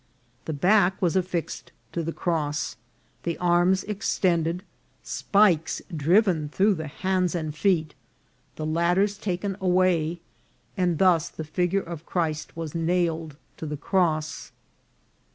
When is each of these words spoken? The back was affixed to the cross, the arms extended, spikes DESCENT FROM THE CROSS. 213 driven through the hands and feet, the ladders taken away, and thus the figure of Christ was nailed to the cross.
The 0.45 0.53
back 0.53 0.99
was 0.99 1.15
affixed 1.15 1.71
to 1.91 2.01
the 2.01 2.11
cross, 2.11 2.75
the 3.21 3.37
arms 3.37 3.83
extended, 3.83 4.63
spikes 5.03 5.77
DESCENT 5.77 5.89
FROM 5.89 5.97
THE 5.97 5.99
CROSS. 5.99 6.25
213 6.25 6.45
driven 6.47 6.49
through 6.49 6.73
the 6.83 6.87
hands 7.07 7.35
and 7.35 7.55
feet, 7.55 7.93
the 8.55 8.65
ladders 8.65 9.19
taken 9.19 9.57
away, 9.61 10.19
and 10.75 10.97
thus 10.97 11.29
the 11.29 11.43
figure 11.43 11.83
of 11.83 12.07
Christ 12.07 12.57
was 12.57 12.73
nailed 12.73 13.35
to 13.57 13.67
the 13.67 13.77
cross. 13.77 14.51